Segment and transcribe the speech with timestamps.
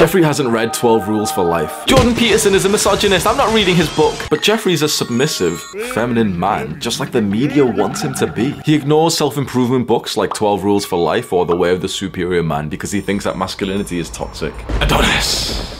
[0.00, 1.84] Jeffrey hasn't read 12 Rules for Life.
[1.84, 3.26] Jordan Peterson is a misogynist.
[3.26, 4.14] I'm not reading his book.
[4.30, 5.60] But Jeffrey's a submissive,
[5.92, 8.52] feminine man, just like the media wants him to be.
[8.64, 11.88] He ignores self improvement books like 12 Rules for Life or The Way of the
[11.90, 14.54] Superior Man because he thinks that masculinity is toxic.
[14.80, 15.79] Adonis!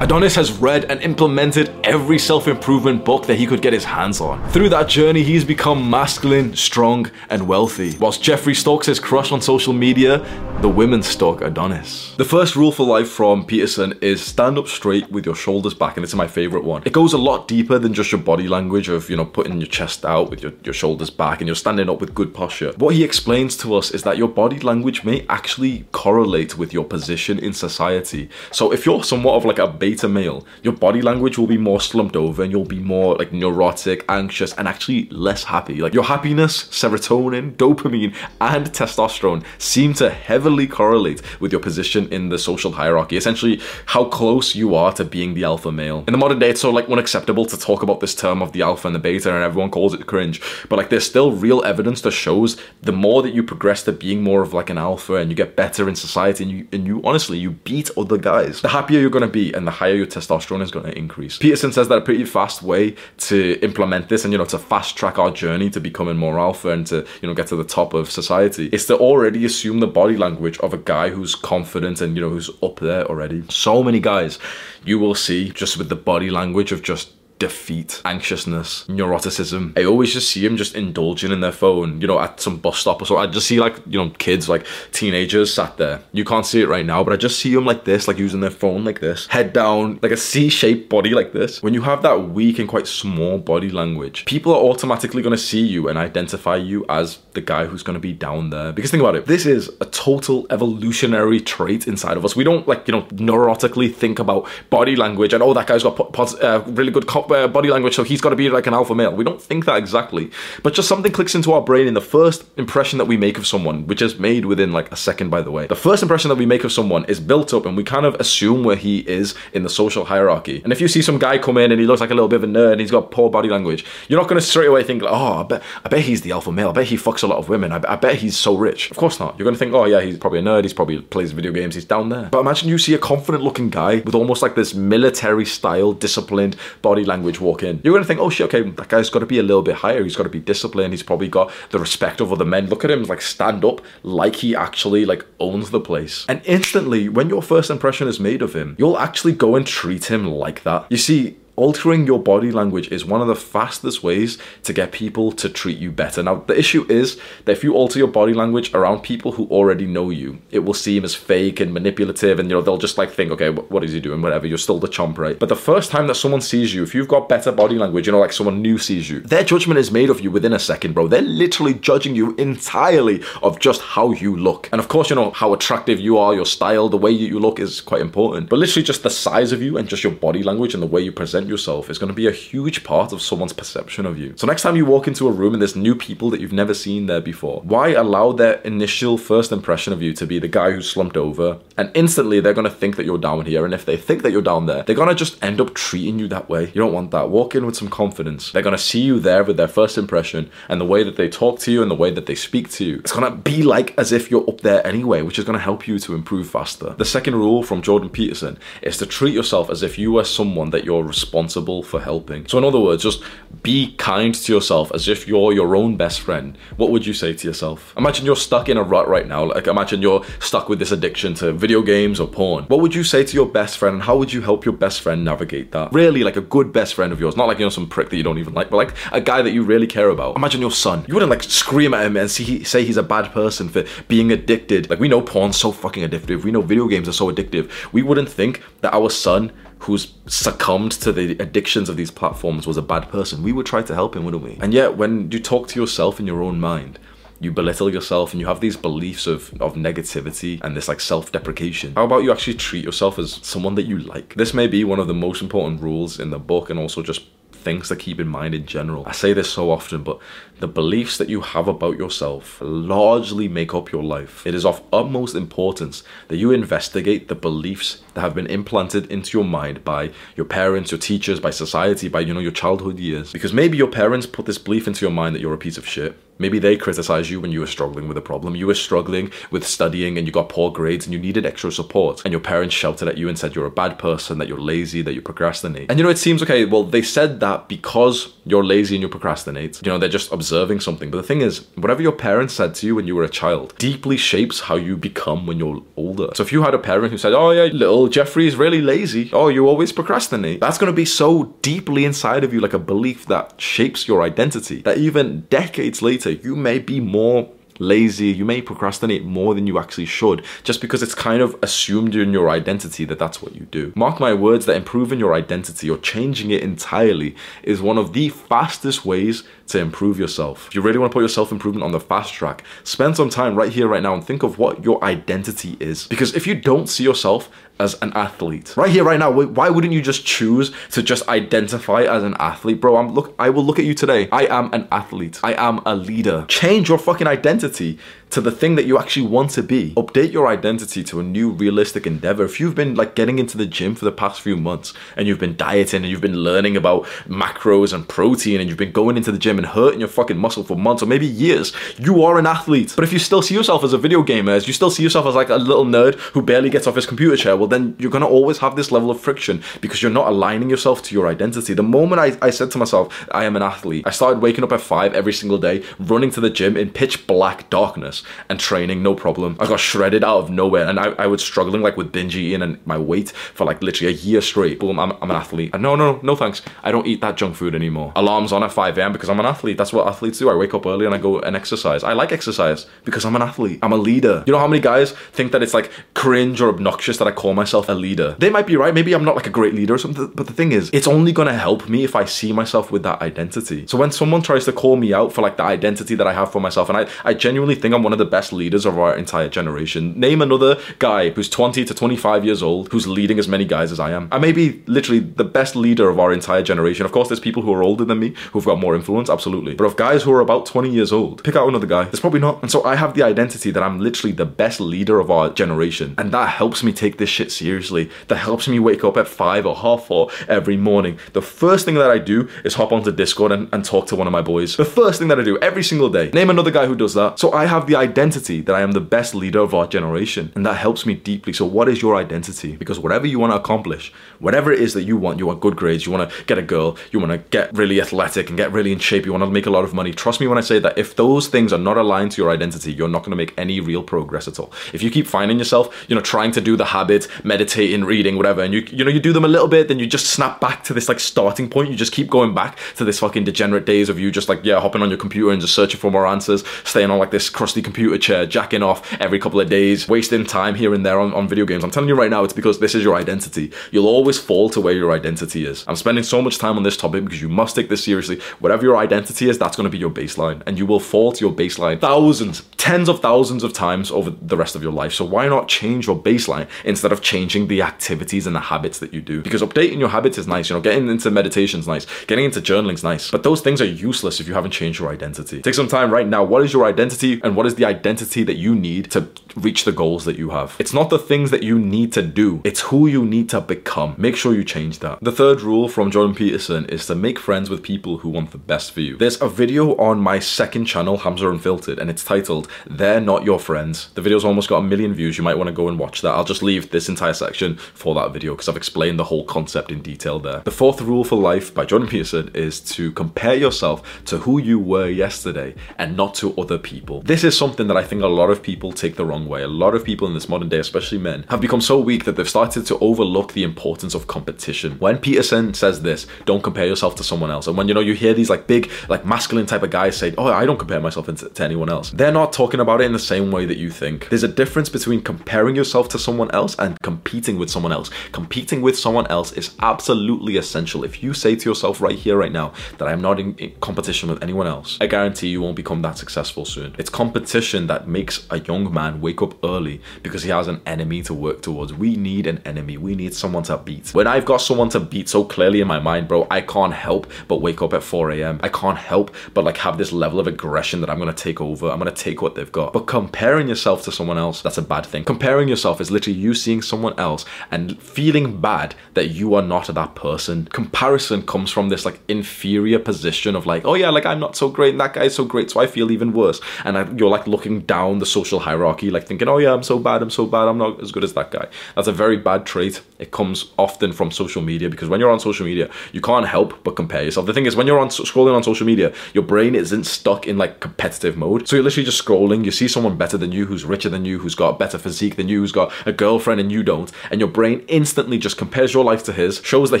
[0.00, 4.20] Adonis has read and implemented every self improvement book that he could get his hands
[4.20, 4.48] on.
[4.50, 7.96] Through that journey, he's become masculine, strong, and wealthy.
[7.98, 10.18] Whilst Jeffrey stalks his crush on social media,
[10.60, 12.14] the women stalk Adonis.
[12.16, 15.96] The first rule for life from Peterson is stand up straight with your shoulders back,
[15.96, 16.82] and it's my favorite one.
[16.84, 19.68] It goes a lot deeper than just your body language of, you know, putting your
[19.68, 22.72] chest out with your, your shoulders back and you're standing up with good posture.
[22.76, 26.84] What he explains to us is that your body language may actually correlate with your
[26.84, 28.28] position in society.
[28.52, 31.80] So if you're somewhat of like a beta male, your body language will be more
[31.80, 35.76] slumped over and you'll be more like neurotic, anxious, and actually less happy.
[35.80, 42.28] Like your happiness, serotonin, dopamine, and testosterone seem to heavily correlate with your position in
[42.28, 43.16] the social hierarchy.
[43.16, 46.04] Essentially, how close you are to being the alpha male.
[46.06, 48.60] In the modern day, it's so like unacceptable to talk about this term of the
[48.60, 50.42] alpha and the beta, and everyone calls it cringe.
[50.68, 54.22] But like, there's still real evidence that shows the more that you progress to being
[54.22, 57.00] more of like an alpha, and you get better in society, and you and you
[57.04, 60.62] honestly you beat other guys, the happier you're gonna be, and the higher your testosterone
[60.62, 61.38] is gonna increase.
[61.38, 64.96] Peterson says that a pretty fast way to implement this, and you know, to fast
[64.96, 67.94] track our journey to becoming more alpha and to you know get to the top
[67.94, 72.16] of society, is to already assume the body language of a guy who's confident and
[72.16, 73.44] you know who's up there already.
[73.48, 74.38] So many guys
[74.84, 79.78] you will see just with the body language of just defeat, anxiousness, neuroticism.
[79.78, 82.78] I always just see them just indulging in their phone, you know, at some bus
[82.78, 83.16] stop or so.
[83.16, 86.00] I just see like, you know, kids, like teenagers sat there.
[86.12, 88.40] You can't see it right now, but I just see them like this, like using
[88.40, 91.62] their phone like this, head down, like a C shaped body like this.
[91.62, 95.42] When you have that weak and quite small body language, people are automatically going to
[95.42, 98.72] see you and identify you as the guy who's going to be down there.
[98.72, 102.34] Because think about it, this is a total evolutionary trait inside of us.
[102.34, 105.98] We don't like, you know, neurotically think about body language and oh, that guy's got
[106.42, 109.12] uh, really good uh, body language, so he's got to be like an alpha male.
[109.14, 110.30] We don't think that exactly,
[110.62, 113.46] but just something clicks into our brain in the first impression that we make of
[113.46, 115.66] someone, which is made within like a second, by the way.
[115.66, 118.14] The first impression that we make of someone is built up, and we kind of
[118.16, 120.60] assume where he is in the social hierarchy.
[120.64, 122.36] And if you see some guy come in and he looks like a little bit
[122.36, 124.82] of a nerd and he's got poor body language, you're not going to straight away
[124.82, 126.70] think, oh, I bet, I bet he's the alpha male.
[126.70, 127.72] I bet he fucks a lot of women.
[127.72, 128.90] I, I bet he's so rich.
[128.90, 129.38] Of course not.
[129.38, 130.62] You're going to think, oh yeah, he's probably a nerd.
[130.62, 131.74] He's probably plays video games.
[131.74, 132.28] He's down there.
[132.30, 136.56] But imagine you see a confident looking guy with almost like this military style, disciplined
[136.82, 137.80] body language walk in.
[137.82, 139.76] You're going to think, oh shit, okay, that guy's got to be a little bit
[139.76, 140.02] higher.
[140.02, 140.92] He's got to be disciplined.
[140.92, 142.68] He's probably got the respect of other men.
[142.68, 146.24] Look at him, like stand up, like he actually like owns the place.
[146.28, 150.10] And instantly, when your first impression is made of him, you'll actually go and treat
[150.10, 150.86] him like that.
[150.90, 155.32] You see, altering your body language is one of the fastest ways to get people
[155.32, 156.22] to treat you better.
[156.22, 159.84] Now, the issue is that if you alter your body language around people who already
[159.84, 163.10] know you, it will seem as fake and manipulative, and you know, they'll just like
[163.10, 164.22] think, okay, what is he doing?
[164.22, 165.38] Whatever, you're still the chomp, right?
[165.38, 168.12] But the first time that someone sees you, if you've got better body language, you
[168.12, 170.92] know, like someone new sees you, their judgment is made of you within a second,
[170.94, 171.08] bro.
[171.08, 174.68] They're literally judging you entirely of just how you look.
[174.70, 177.58] And of course, you know, how attractive you are, your style, the way you look
[177.58, 178.48] is quite important.
[178.48, 181.00] But literally just the size of you and just your body language and the way
[181.00, 184.34] you present yourself is going to be a huge part of someone's perception of you.
[184.36, 186.74] So next time you walk into a room and there's new people that you've never
[186.74, 190.70] seen there before, why allow their initial first impression of you to be the guy
[190.72, 193.84] who's slumped over and instantly they're going to think that you're down here and if
[193.84, 196.48] they think that you're down there, they're going to just end up treating you that
[196.48, 196.66] way.
[196.66, 197.30] You don't want that.
[197.30, 198.52] Walk in with some confidence.
[198.52, 201.28] They're going to see you there with their first impression and the way that they
[201.28, 202.98] talk to you and the way that they speak to you.
[202.98, 205.64] It's going to be like as if you're up there anyway, which is going to
[205.64, 206.94] help you to improve faster.
[206.98, 210.70] The second rule from Jordan Peterson is to treat yourself as if you were someone
[210.70, 212.46] that you're responsible for helping.
[212.46, 213.22] So, in other words, just
[213.62, 216.56] be kind to yourself as if you're your own best friend.
[216.76, 217.94] What would you say to yourself?
[217.96, 219.44] Imagine you're stuck in a rut right now.
[219.44, 222.64] Like, imagine you're stuck with this addiction to video games or porn.
[222.64, 225.00] What would you say to your best friend, and how would you help your best
[225.00, 225.92] friend navigate that?
[225.92, 228.16] Really, like a good best friend of yours, not like you know some prick that
[228.16, 230.36] you don't even like, but like a guy that you really care about.
[230.36, 231.04] Imagine your son.
[231.06, 234.32] You wouldn't like scream at him and see, say he's a bad person for being
[234.32, 234.90] addicted.
[234.90, 236.44] Like we know porn's so fucking addictive.
[236.44, 237.70] We know video games are so addictive.
[237.92, 242.76] We wouldn't think that our son who's succumbed to the addictions of these platforms was
[242.76, 244.58] a bad person, we would try to help him, wouldn't we?
[244.60, 246.98] And yet, when you talk to yourself in your own mind,
[247.40, 251.94] you belittle yourself and you have these beliefs of, of negativity and this like self-deprecation.
[251.94, 254.34] How about you actually treat yourself as someone that you like?
[254.34, 257.22] This may be one of the most important rules in the book and also just
[257.68, 259.04] things to keep in mind in general.
[259.06, 260.18] I say this so often, but
[260.58, 264.46] the beliefs that you have about yourself largely make up your life.
[264.46, 269.36] It is of utmost importance that you investigate the beliefs that have been implanted into
[269.36, 273.34] your mind by your parents, your teachers, by society, by you know your childhood years.
[273.34, 275.86] Because maybe your parents put this belief into your mind that you're a piece of
[275.86, 278.54] shit Maybe they criticized you when you were struggling with a problem.
[278.54, 282.22] You were struggling with studying and you got poor grades and you needed extra support.
[282.24, 285.02] And your parents shouted at you and said you're a bad person, that you're lazy,
[285.02, 285.90] that you procrastinate.
[285.90, 289.08] And you know, it seems okay, well, they said that because you're lazy and you
[289.08, 289.80] procrastinate.
[289.84, 291.10] You know, they're just observing something.
[291.10, 293.74] But the thing is, whatever your parents said to you when you were a child
[293.78, 296.28] deeply shapes how you become when you're older.
[296.34, 299.30] So if you had a parent who said, oh yeah, little Jeffrey is really lazy,
[299.32, 302.78] oh, you always procrastinate, that's going to be so deeply inside of you like a
[302.78, 308.44] belief that shapes your identity that even decades later, you may be more lazy, you
[308.44, 312.50] may procrastinate more than you actually should, just because it's kind of assumed in your
[312.50, 313.92] identity that that's what you do.
[313.96, 318.28] Mark my words that improving your identity or changing it entirely is one of the
[318.28, 320.66] fastest ways to improve yourself.
[320.68, 323.28] If you really want to put your self improvement on the fast track, spend some
[323.28, 326.06] time right here, right now, and think of what your identity is.
[326.06, 329.92] Because if you don't see yourself as an athlete, right here, right now, why wouldn't
[329.92, 332.96] you just choose to just identify as an athlete, bro?
[332.96, 334.28] I'm look, I will look at you today.
[334.30, 335.40] I am an athlete.
[335.42, 336.44] I am a leader.
[336.48, 337.98] Change your fucking identity
[338.30, 339.94] to the thing that you actually want to be.
[339.94, 342.44] Update your identity to a new realistic endeavor.
[342.44, 345.38] If you've been like getting into the gym for the past few months and you've
[345.38, 349.32] been dieting and you've been learning about macros and protein and you've been going into
[349.32, 352.46] the gym and hurting your fucking muscle for months or maybe years, you are an
[352.46, 352.92] athlete.
[352.94, 355.26] But if you still see yourself as a video gamer, as you still see yourself
[355.26, 358.10] as like a little nerd who barely gets off his computer chair, well then you're
[358.10, 361.74] gonna always have this level of friction because you're not aligning yourself to your identity.
[361.74, 364.72] The moment I, I said to myself, I am an athlete, I started waking up
[364.72, 368.17] at five every single day, running to the gym in pitch black darkness
[368.48, 369.56] and training, no problem.
[369.60, 372.62] I got shredded out of nowhere and I, I was struggling like with binge eating
[372.62, 374.80] and my weight for like literally a year straight.
[374.80, 375.70] Boom, I'm, I'm an athlete.
[375.72, 376.62] And no, no, no thanks.
[376.82, 378.12] I don't eat that junk food anymore.
[378.16, 379.12] Alarms on at 5 a.m.
[379.12, 379.76] because I'm an athlete.
[379.76, 380.50] That's what athletes do.
[380.50, 382.02] I wake up early and I go and exercise.
[382.02, 383.78] I like exercise because I'm an athlete.
[383.82, 384.44] I'm a leader.
[384.46, 387.54] You know how many guys think that it's like cringe or obnoxious that I call
[387.54, 388.36] myself a leader?
[388.38, 388.94] They might be right.
[388.94, 390.28] Maybe I'm not like a great leader or something.
[390.34, 393.02] But the thing is, it's only going to help me if I see myself with
[393.02, 393.86] that identity.
[393.86, 396.52] So when someone tries to call me out for like the identity that I have
[396.52, 399.14] for myself, and I, I genuinely think I'm one of the best leaders of our
[399.14, 400.18] entire generation.
[400.18, 404.00] Name another guy who's 20 to 25 years old who's leading as many guys as
[404.00, 404.28] I am.
[404.32, 407.04] I may be literally the best leader of our entire generation.
[407.04, 409.74] Of course, there's people who are older than me who've got more influence, absolutely.
[409.74, 412.04] But of guys who are about 20 years old, pick out another guy.
[412.04, 412.62] There's probably not.
[412.62, 416.14] And so I have the identity that I'm literally the best leader of our generation.
[416.16, 418.08] And that helps me take this shit seriously.
[418.28, 421.18] That helps me wake up at five or half four every morning.
[421.34, 424.26] The first thing that I do is hop onto Discord and, and talk to one
[424.26, 424.78] of my boys.
[424.78, 426.30] The first thing that I do every single day.
[426.30, 427.38] Name another guy who does that.
[427.38, 430.52] So I have the identity that I am the best leader of our generation.
[430.54, 431.52] And that helps me deeply.
[431.52, 432.76] So, what is your identity?
[432.76, 435.76] Because whatever you want to accomplish, whatever it is that you want, you want good
[435.76, 438.72] grades, you want to get a girl, you want to get really athletic and get
[438.72, 440.12] really in shape, you want to make a lot of money.
[440.12, 442.92] Trust me when I say that if those things are not aligned to your identity,
[442.92, 444.72] you're not going to make any real progress at all.
[444.92, 448.62] If you keep finding yourself, you know, trying to do the habit, meditating, reading, whatever,
[448.62, 450.84] and you, you know, you do them a little bit, then you just snap back
[450.84, 451.90] to this like starting point.
[451.90, 454.80] You just keep going back to this fucking degenerate days of you just like, yeah,
[454.80, 457.82] hopping on your computer and just searching for more answers, staying on like this crusty
[457.88, 461.48] computer chair, jacking off every couple of days, wasting time here and there on, on
[461.48, 461.82] video games.
[461.82, 463.72] I'm telling you right now, it's because this is your identity.
[463.92, 465.84] You'll always fall to where your identity is.
[465.88, 468.40] I'm spending so much time on this topic because you must take this seriously.
[468.60, 470.62] Whatever your identity is, that's going to be your baseline.
[470.66, 474.56] And you will fall to your baseline thousands, tens of thousands of times over the
[474.56, 475.14] rest of your life.
[475.14, 479.14] So why not change your baseline instead of changing the activities and the habits that
[479.14, 479.40] you do?
[479.40, 480.68] Because updating your habits is nice.
[480.68, 482.06] You know, getting into meditation is nice.
[482.26, 483.30] Getting into journaling is nice.
[483.30, 485.62] But those things are useless if you haven't changed your identity.
[485.62, 486.44] Take some time right now.
[486.44, 489.92] What is your identity and what is the identity that you need to reach the
[489.92, 490.76] goals that you have.
[490.78, 494.14] It's not the things that you need to do, it's who you need to become.
[494.18, 495.18] Make sure you change that.
[495.20, 498.58] The third rule from Jordan Peterson is to make friends with people who want the
[498.58, 499.16] best for you.
[499.16, 503.58] There's a video on my second channel, Hamza Unfiltered, and it's titled, They're Not Your
[503.58, 504.10] Friends.
[504.14, 505.38] The video's almost got a million views.
[505.38, 506.32] You might want to go and watch that.
[506.32, 509.90] I'll just leave this entire section for that video because I've explained the whole concept
[509.90, 510.60] in detail there.
[510.60, 514.78] The fourth rule for life by Jordan Peterson is to compare yourself to who you
[514.78, 517.22] were yesterday and not to other people.
[517.22, 519.62] This is something that I think a lot of people take the wrong way.
[519.62, 522.36] A lot of people in this modern day, especially men, have become so weak that
[522.36, 524.92] they've started to overlook the importance of competition.
[524.98, 527.66] When Peterson says this, don't compare yourself to someone else.
[527.66, 530.34] And when you know you hear these like big, like masculine type of guys say,
[530.38, 532.10] Oh, I don't compare myself to, to anyone else.
[532.10, 534.28] They're not talking about it in the same way that you think.
[534.28, 538.10] There's a difference between comparing yourself to someone else and competing with someone else.
[538.32, 541.04] Competing with someone else is absolutely essential.
[541.04, 544.30] If you say to yourself right here, right now, that I'm not in, in competition
[544.30, 546.94] with anyone else, I guarantee you won't become that successful soon.
[546.98, 550.80] It's competition competition that makes a young man wake up early because he has an
[550.86, 551.92] enemy to work towards.
[551.92, 552.96] We need an enemy.
[552.96, 554.14] We need someone to beat.
[554.14, 557.26] When I've got someone to beat so clearly in my mind, bro, I can't help
[557.48, 558.60] but wake up at 4 a.m.
[558.62, 561.90] I can't help but like have this level of aggression that I'm gonna take over.
[561.90, 562.92] I'm gonna take what they've got.
[562.92, 565.24] But comparing yourself to someone else, that's a bad thing.
[565.24, 569.88] Comparing yourself is literally you seeing someone else and feeling bad that you are not
[569.88, 570.66] that person.
[570.66, 574.68] Comparison comes from this like inferior position of like, oh yeah, like I'm not so
[574.68, 576.60] great and that guy's so great, so I feel even worse.
[576.84, 579.98] And I, you're like looking down the social hierarchy, like thinking, oh yeah, I'm so
[579.98, 581.68] bad, I'm so bad, I'm not as good as that guy.
[581.94, 583.02] That's a very bad trait.
[583.18, 586.82] It comes often from social media because when you're on social media, you can't help
[586.84, 587.46] but compare yourself.
[587.46, 590.58] The thing is, when you're on scrolling on social media, your brain isn't stuck in
[590.58, 591.68] like competitive mode.
[591.68, 592.64] So you're literally just scrolling.
[592.64, 595.48] You see someone better than you, who's richer than you, who's got better physique than
[595.48, 599.04] you, who's got a girlfriend and you don't, and your brain instantly just compares your
[599.04, 600.00] life to his, shows that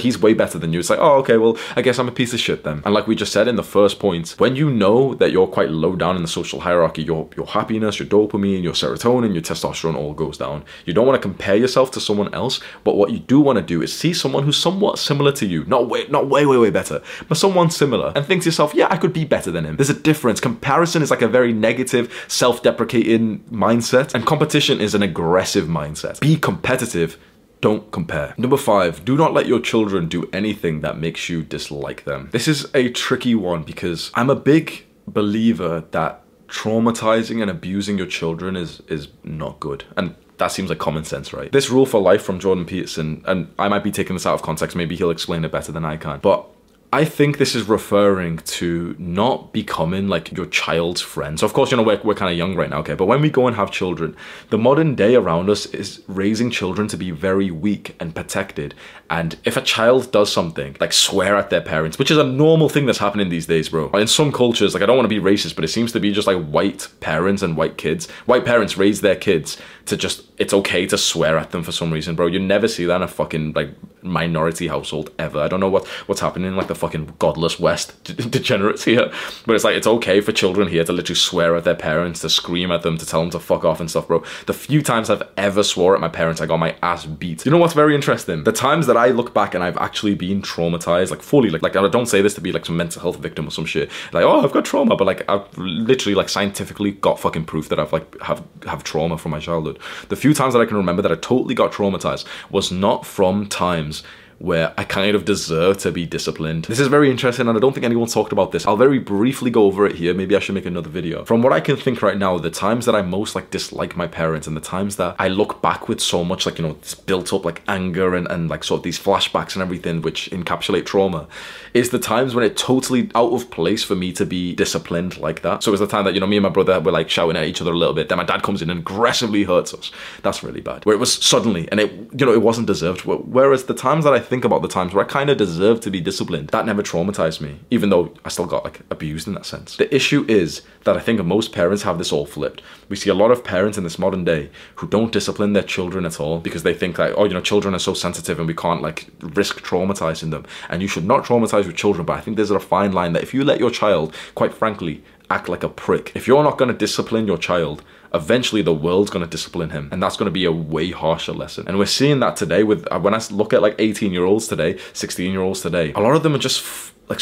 [0.00, 0.80] he's way better than you.
[0.80, 2.82] It's like, oh, okay, well, I guess I'm a piece of shit then.
[2.84, 5.70] And like we just said in the first point, when you know that you're quite
[5.70, 9.96] low down in the social hierarchy, your your happiness, your dopamine, your serotonin, your testosterone
[9.96, 10.64] all goes down.
[10.84, 13.62] You don't want to compare yourself to someone else, but what you do want to
[13.62, 16.70] do is see someone who's somewhat similar to you, not way, not way, way, way
[16.70, 19.76] better, but someone similar, and think to yourself, yeah, I could be better than him.
[19.76, 20.40] There's a difference.
[20.40, 26.20] Comparison is like a very negative, self-deprecating mindset, and competition is an aggressive mindset.
[26.20, 27.18] Be competitive
[27.60, 28.34] don't compare.
[28.36, 32.28] Number five, do not let your children do anything that makes you dislike them.
[32.32, 38.06] This is a tricky one because I'm a big believer that traumatizing and abusing your
[38.06, 39.84] children is is not good.
[39.96, 41.50] And that seems like common sense, right?
[41.52, 44.42] This rule for life from Jordan Peterson, and I might be taking this out of
[44.42, 46.20] context, maybe he'll explain it better than I can.
[46.20, 46.46] But
[46.90, 51.38] I think this is referring to not becoming like your child's friend.
[51.38, 52.94] So of course, you know, we're, we're kind of young right now, okay?
[52.94, 54.16] But when we go and have children,
[54.48, 58.74] the modern day around us is raising children to be very weak and protected.
[59.10, 62.70] And if a child does something, like swear at their parents, which is a normal
[62.70, 63.90] thing that's happening these days, bro.
[63.90, 66.10] In some cultures, like I don't want to be racist, but it seems to be
[66.10, 68.08] just like white parents and white kids.
[68.24, 71.92] White parents raise their kids to just, it's okay to swear at them for some
[71.92, 72.26] reason, bro.
[72.26, 73.70] You never see that in a fucking like
[74.02, 75.40] minority household ever.
[75.40, 79.10] I don't know what, what's happening like the fucking godless West degenerates here.
[79.46, 82.30] But it's like, it's okay for children here to literally swear at their parents, to
[82.30, 84.22] scream at them, to tell them to fuck off and stuff, bro.
[84.46, 87.44] The few times I've ever swore at my parents, I got my ass beat.
[87.44, 88.44] You know what's very interesting?
[88.44, 91.76] The times that I look back and I've actually been traumatized, like fully, like, like
[91.76, 93.90] I don't say this to be like some mental health victim or some shit.
[94.12, 97.78] Like, oh, I've got trauma, but like I've literally like scientifically got fucking proof that
[97.78, 99.77] I've like have have trauma from my childhood.
[100.08, 103.46] The few times that I can remember that I totally got traumatized was not from
[103.46, 104.02] times
[104.38, 106.66] where I kind of deserve to be disciplined.
[106.66, 108.66] This is very interesting and I don't think anyone's talked about this.
[108.66, 110.14] I'll very briefly go over it here.
[110.14, 111.24] Maybe I should make another video.
[111.24, 114.06] From what I can think right now, the times that I most like dislike my
[114.06, 116.94] parents and the times that I look back with so much like, you know, this
[116.94, 120.86] built up like anger and, and like sort of these flashbacks and everything which encapsulate
[120.86, 121.26] trauma
[121.74, 125.42] is the times when it's totally out of place for me to be disciplined like
[125.42, 125.64] that.
[125.64, 127.44] So it's the time that, you know, me and my brother were like shouting at
[127.44, 128.08] each other a little bit.
[128.08, 129.90] Then my dad comes in and aggressively hurts us.
[130.22, 130.86] That's really bad.
[130.86, 133.04] Where it was suddenly and it, you know, it wasn't deserved.
[133.04, 135.90] Whereas the times that I think about the times where I kind of deserved to
[135.90, 139.46] be disciplined, that never traumatized me, even though I still got like abused in that
[139.46, 139.76] sense.
[139.76, 142.62] The issue is that I think most parents have this all flipped.
[142.88, 146.04] We see a lot of parents in this modern day who don't discipline their children
[146.04, 148.54] at all because they think like, oh, you know, children are so sensitive and we
[148.54, 150.46] can't like risk traumatizing them.
[150.68, 152.06] And you should not traumatize your children.
[152.06, 155.02] But I think there's a fine line that if you let your child, quite frankly,
[155.30, 157.82] act like a prick, if you're not going to discipline your child,
[158.14, 161.32] eventually the world's going to discipline him and that's going to be a way harsher
[161.32, 164.24] lesson and we're seeing that today with uh, when i look at like 18 year
[164.24, 167.20] olds today 16 year olds today a lot of them are just like,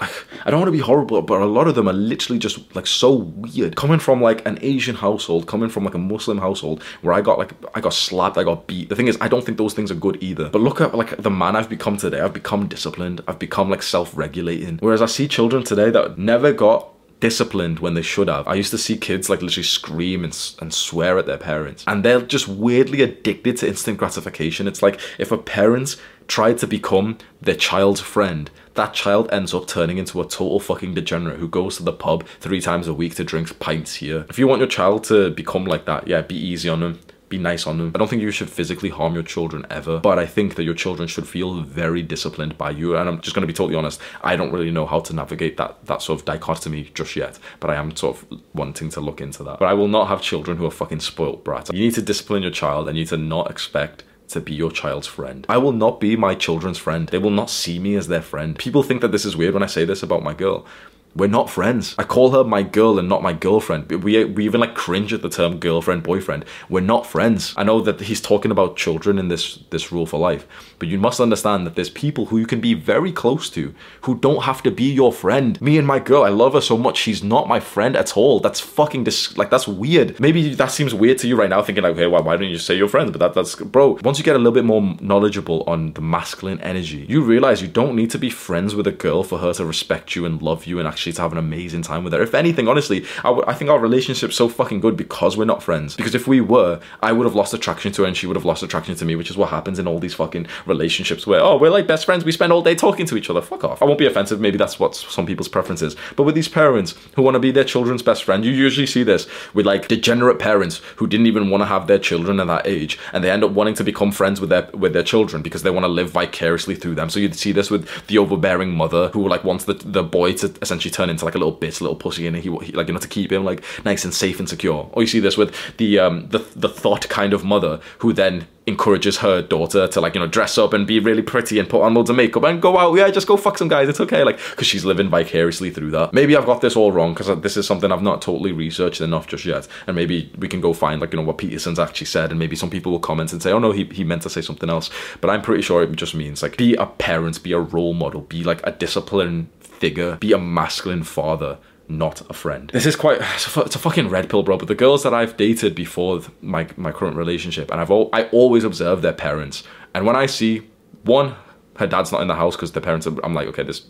[0.00, 2.74] like I don't want to be horrible, but a lot of them are literally just
[2.74, 3.76] like so weird.
[3.76, 7.38] Coming from like an Asian household, coming from like a Muslim household where I got
[7.38, 8.88] like I got slapped, I got beat.
[8.88, 10.48] The thing is, I don't think those things are good either.
[10.50, 12.20] But look at like the man I've become today.
[12.20, 13.22] I've become disciplined.
[13.26, 14.78] I've become like self-regulating.
[14.78, 16.88] Whereas I see children today that never got
[17.22, 18.48] disciplined when they should have.
[18.48, 21.84] I used to see kids like literally scream and, and swear at their parents.
[21.86, 24.66] And they're just weirdly addicted to instant gratification.
[24.66, 29.68] It's like if a parent tried to become their child's friend, that child ends up
[29.68, 33.14] turning into a total fucking degenerate who goes to the pub three times a week
[33.14, 34.26] to drink pints here.
[34.28, 36.98] If you want your child to become like that, yeah, be easy on them
[37.32, 37.92] be nice on them.
[37.94, 40.74] I don't think you should physically harm your children ever, but I think that your
[40.74, 42.96] children should feel very disciplined by you.
[42.96, 45.56] And I'm just going to be totally honest, I don't really know how to navigate
[45.56, 49.20] that that sort of dichotomy just yet, but I am sort of wanting to look
[49.20, 49.58] into that.
[49.58, 51.70] But I will not have children who are fucking spoiled brats.
[51.72, 54.70] You need to discipline your child and you need to not expect to be your
[54.70, 55.46] child's friend.
[55.48, 57.08] I will not be my children's friend.
[57.08, 58.58] They will not see me as their friend.
[58.58, 60.66] People think that this is weird when I say this about my girl.
[61.14, 61.94] We're not friends.
[61.98, 63.90] I call her my girl and not my girlfriend.
[63.90, 66.44] We, we even like cringe at the term girlfriend, boyfriend.
[66.70, 67.52] We're not friends.
[67.56, 70.46] I know that he's talking about children in this, this rule for life,
[70.78, 74.18] but you must understand that there's people who you can be very close to who
[74.18, 75.60] don't have to be your friend.
[75.60, 76.96] Me and my girl, I love her so much.
[76.96, 78.40] She's not my friend at all.
[78.40, 80.18] That's fucking dis- like that's weird.
[80.18, 82.58] Maybe that seems weird to you right now, thinking like, hey, why, why don't you
[82.58, 83.10] say your friends?
[83.10, 83.98] But that, that's bro.
[84.02, 87.68] Once you get a little bit more knowledgeable on the masculine energy, you realize you
[87.68, 90.64] don't need to be friends with a girl for her to respect you and love
[90.64, 92.22] you and actually to have an amazing time with her.
[92.22, 95.96] If anything, honestly, I think our relationship's so fucking good because we're not friends.
[95.96, 98.44] Because if we were, I would have lost attraction to her and she would have
[98.44, 101.56] lost attraction to me, which is what happens in all these fucking relationships where, oh,
[101.56, 103.40] we're like best friends, we spend all day talking to each other.
[103.40, 103.82] Fuck off.
[103.82, 105.96] I won't be offensive, maybe that's what some people's preference is.
[106.14, 109.02] But with these parents who want to be their children's best friend, you usually see
[109.02, 112.66] this with like degenerate parents who didn't even want to have their children at that
[112.66, 115.62] age and they end up wanting to become friends with their with their children because
[115.62, 117.10] they want to live vicariously through them.
[117.10, 120.52] So you'd see this with the overbearing mother who like wants the, the boy to
[120.60, 122.94] essentially turn into like a little bitch, a little pussy, and he, he like you
[122.94, 124.88] know to keep him like nice and safe and secure.
[124.92, 128.46] Or you see this with the um the the thought kind of mother who then
[128.66, 131.82] encourages her daughter to like you know dress up and be really pretty and put
[131.82, 132.94] on loads of makeup and go out.
[132.94, 133.88] Yeah just go fuck some guys.
[133.88, 136.12] It's okay like because she's living vicariously through that.
[136.12, 139.00] Maybe i've got this all wrong because uh, this is something i've not totally researched
[139.00, 139.66] enough just yet.
[139.86, 142.56] And maybe we can go find like you know what peterson's actually said and maybe
[142.56, 144.90] some people will comment and say oh no he, he meant to say something else.
[145.20, 148.20] But i'm pretty sure it just means like be a parent be a role model
[148.22, 151.58] be like a disciplined figure be a masculine father
[151.88, 152.70] not a friend.
[152.72, 154.56] This is quite it's a, fucking red pill, bro.
[154.56, 158.24] But the girls that I've dated before my my current relationship, and I've all, I
[158.24, 160.68] always observe their parents, and when I see
[161.04, 161.34] one,
[161.76, 163.86] her dad's not in the house because the parents, are, I'm like, okay, this,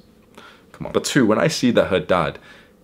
[0.72, 0.92] come on.
[0.92, 2.38] But two, when I see that her dad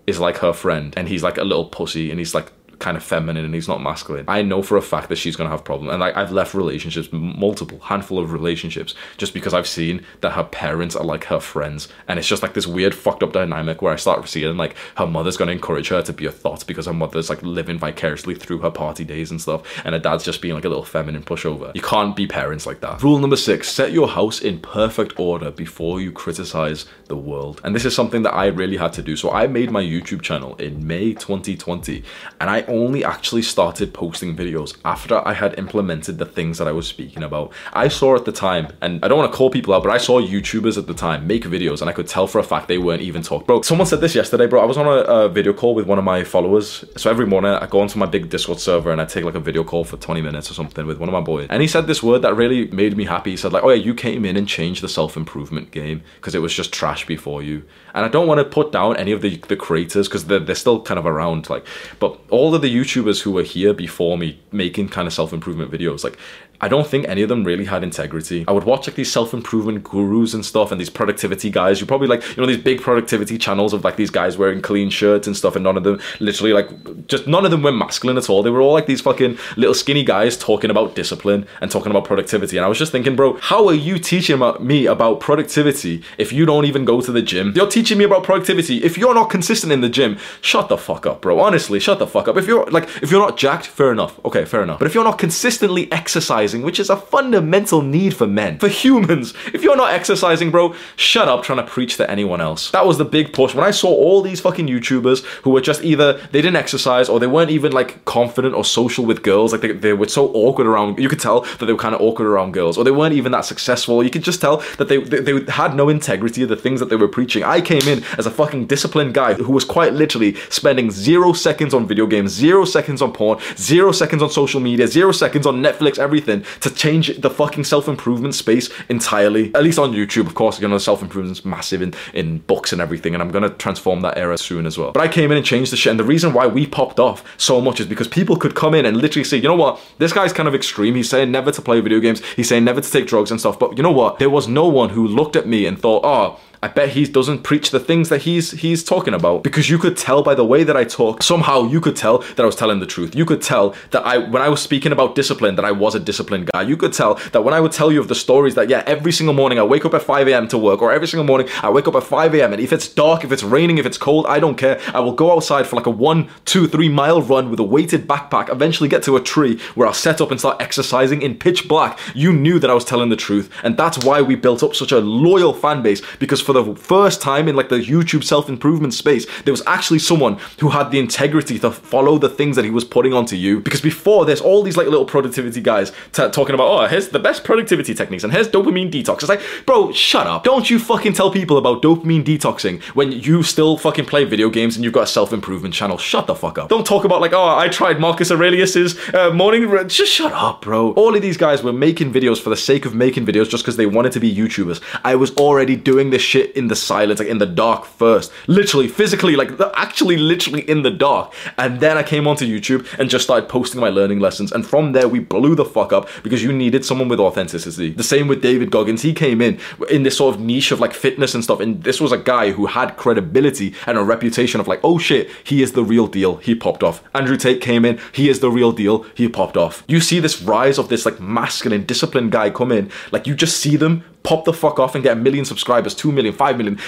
[0.07, 3.02] is like her friend, and he's like a little pussy, and he's like kind of
[3.02, 4.25] feminine and he's not masculine.
[4.28, 7.08] I know for a fact that she's gonna have problems, and like I've left relationships,
[7.12, 11.88] multiple handful of relationships, just because I've seen that her parents are like her friends,
[12.06, 15.06] and it's just like this weird fucked up dynamic where I start seeing like her
[15.06, 18.58] mother's gonna encourage her to be a thought because her mother's like living vicariously through
[18.58, 21.75] her party days and stuff, and her dad's just being like a little feminine pushover.
[21.75, 23.02] You can't be parents like that.
[23.02, 27.75] Rule number six: set your house in perfect order before you criticize the world, and
[27.75, 29.16] this is something that I really had to do.
[29.16, 32.04] So I made my YouTube channel in May 2020,
[32.40, 36.73] and I only actually started posting videos after I had implemented the things that I
[36.73, 37.53] was speaking about.
[37.73, 39.99] I saw at the time, and I don't want to call people out, but I
[39.99, 42.79] saw YouTubers at the time make videos, and I could tell for a fact they
[42.79, 43.47] weren't even talking.
[43.47, 44.63] Bro, someone said this yesterday, bro.
[44.63, 46.85] I was on a, a video call with one of my followers.
[46.97, 49.41] So every morning I go onto my big Discord server and I take like a
[49.41, 51.49] video call for 20 minutes or something with one of my boys.
[51.51, 53.33] And he said this word that really made me happy.
[53.33, 56.41] He said, like, oh yeah, you came in and changed the self-improvement game because it
[56.41, 57.65] was just trash before you.
[57.95, 60.55] And I don't want to put down any of the, the creators because they're, they're
[60.55, 61.67] still kind of around, like,
[61.99, 65.71] but all of the YouTubers who were here before me making kind of self improvement
[65.71, 66.19] videos, like
[66.61, 68.45] I don't think any of them really had integrity.
[68.49, 71.81] I would watch like these self-improvement gurus and stuff and these productivity guys.
[71.81, 74.91] You probably like, you know, these big productivity channels of like these guys wearing clean
[74.91, 78.17] shirts and stuff and none of them literally like just none of them were masculine
[78.17, 78.43] at all.
[78.43, 82.04] They were all like these fucking little skinny guys talking about discipline and talking about
[82.04, 82.56] productivity.
[82.56, 86.45] And I was just thinking, bro, how are you teaching me about productivity if you
[86.45, 87.52] don't even go to the gym?
[87.54, 90.19] You're teaching me about productivity if you're not consistent in the gym.
[90.41, 91.39] Shut the fuck up, bro.
[91.39, 92.37] Honestly, shut the fuck up.
[92.37, 94.19] If you're like if you're not jacked, fair enough.
[94.25, 94.80] Okay, fair enough.
[94.80, 99.34] But if you're not consistently exercising which is a fundamental need for men, for humans.
[99.52, 102.71] If you're not exercising, bro, shut up trying to preach to anyone else.
[102.71, 103.54] That was the big push.
[103.54, 107.21] When I saw all these fucking YouTubers who were just either they didn't exercise or
[107.21, 110.67] they weren't even like confident or social with girls, like they, they were so awkward
[110.67, 113.15] around, you could tell that they were kind of awkward around girls, or they weren't
[113.15, 114.02] even that successful.
[114.02, 116.89] You could just tell that they, they, they had no integrity of the things that
[116.89, 117.45] they were preaching.
[117.45, 121.75] I came in as a fucking disciplined guy who was quite literally spending zero seconds
[121.75, 125.63] on video games, zero seconds on porn, zero seconds on social media, zero seconds on
[125.63, 129.55] Netflix, everything to change the fucking self-improvement space entirely.
[129.55, 133.15] At least on YouTube, of course, you know, self-improvement's massive in, in books and everything,
[133.15, 134.93] and I'm gonna transform that era soon as well.
[134.93, 137.25] But I came in and changed the shit, and the reason why we popped off
[137.37, 140.13] so much is because people could come in and literally say, you know what, this
[140.13, 140.95] guy's kind of extreme.
[140.95, 143.59] He's saying never to play video games, he's saying never to take drugs and stuff.
[143.59, 144.19] But you know what?
[144.19, 147.44] There was no one who looked at me and thought, oh, I bet he doesn't
[147.44, 150.64] preach the things that he's he's talking about because you could tell by the way
[150.64, 151.23] that I talk.
[151.23, 153.14] Somehow you could tell that I was telling the truth.
[153.14, 156.00] You could tell that I when I was speaking about discipline that I was a
[156.00, 156.62] disciplined guy.
[156.62, 159.12] You could tell that when I would tell you of the stories that yeah, every
[159.12, 160.49] single morning I wake up at 5 a.m.
[160.49, 162.52] to work or every single morning I wake up at 5 a.m.
[162.52, 164.80] and if it's dark, if it's raining, if it's cold, I don't care.
[164.92, 168.08] I will go outside for like a one, two, three mile run with a weighted
[168.08, 171.68] backpack, eventually get to a tree where I'll set up and start exercising in pitch
[171.68, 171.99] black.
[172.14, 173.49] You knew that I was telling the truth.
[173.62, 177.21] And that's why we built up such a loyal fan base because for the first
[177.21, 181.58] time in like the YouTube self-improvement space, there was actually someone who had the integrity
[181.58, 183.61] to follow the things that he was putting onto you.
[183.61, 187.45] Because before there's all these like little productivity guys talking about, oh, here's the best
[187.45, 189.17] productivity techniques and here's dopamine detox.
[189.17, 190.43] It's like, bro, shut up.
[190.43, 194.75] Don't you fucking tell people about dopamine detoxing when you still fucking play video games
[194.75, 195.99] and you've got a self-improvement channel.
[195.99, 196.71] Shut the fuck up.
[196.71, 199.69] Don't talk about like, oh, I tried Marcus Aurelius's uh, morning.
[199.89, 200.93] Just shut up, bro.
[200.93, 203.76] All of these guys were making videos for the sake of making videos just because
[203.76, 204.80] they wanted to be YouTubers.
[205.04, 208.33] I was already doing this shit in the silence, like in the dark first.
[208.47, 211.33] Literally, physically, like actually literally in the dark.
[211.57, 214.53] And then I came onto YouTube and just started posting my learning lessons.
[214.53, 217.91] And from there, we blew the fuck up because you needed someone with authenticity.
[217.93, 219.03] The same with David Goggins.
[219.03, 219.59] He came in
[219.91, 221.61] in this sort of niche of like fitness and stuff.
[221.61, 225.31] And this was a guy who had credibility and a reputation of like, oh shit,
[225.45, 226.37] he is the real deal.
[226.37, 227.03] He popped off.
[227.15, 227.99] Andrew Tate came in.
[228.13, 229.05] He is the real deal.
[229.15, 229.85] He popped off.
[229.89, 232.91] You see this rise of this like masculine, disciplined guy come in.
[233.13, 236.12] Like you just see them pop the fuck off and get a million subscribers, two
[236.12, 236.78] million, five million.